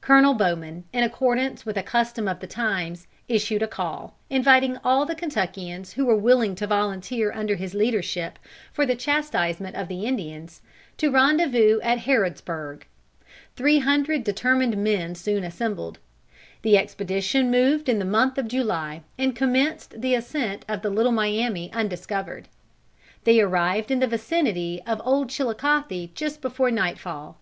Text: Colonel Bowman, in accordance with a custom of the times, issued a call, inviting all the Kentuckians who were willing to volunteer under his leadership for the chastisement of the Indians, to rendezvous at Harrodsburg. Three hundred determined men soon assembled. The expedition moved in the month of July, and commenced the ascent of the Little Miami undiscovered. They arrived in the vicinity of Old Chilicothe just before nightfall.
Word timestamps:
Colonel 0.00 0.32
Bowman, 0.32 0.84
in 0.90 1.04
accordance 1.04 1.66
with 1.66 1.76
a 1.76 1.82
custom 1.82 2.26
of 2.26 2.40
the 2.40 2.46
times, 2.46 3.06
issued 3.28 3.60
a 3.60 3.68
call, 3.68 4.16
inviting 4.30 4.78
all 4.82 5.04
the 5.04 5.14
Kentuckians 5.14 5.92
who 5.92 6.06
were 6.06 6.16
willing 6.16 6.54
to 6.54 6.66
volunteer 6.66 7.30
under 7.30 7.56
his 7.56 7.74
leadership 7.74 8.38
for 8.72 8.86
the 8.86 8.96
chastisement 8.96 9.76
of 9.76 9.88
the 9.88 10.06
Indians, 10.06 10.62
to 10.96 11.10
rendezvous 11.10 11.78
at 11.82 11.98
Harrodsburg. 11.98 12.84
Three 13.54 13.80
hundred 13.80 14.24
determined 14.24 14.78
men 14.78 15.14
soon 15.14 15.44
assembled. 15.44 15.98
The 16.62 16.78
expedition 16.78 17.50
moved 17.50 17.90
in 17.90 17.98
the 17.98 18.06
month 18.06 18.38
of 18.38 18.48
July, 18.48 19.02
and 19.18 19.36
commenced 19.36 20.00
the 20.00 20.14
ascent 20.14 20.64
of 20.70 20.80
the 20.80 20.88
Little 20.88 21.12
Miami 21.12 21.70
undiscovered. 21.74 22.48
They 23.24 23.40
arrived 23.42 23.90
in 23.90 24.00
the 24.00 24.06
vicinity 24.06 24.80
of 24.86 25.02
Old 25.04 25.28
Chilicothe 25.28 26.14
just 26.14 26.40
before 26.40 26.70
nightfall. 26.70 27.36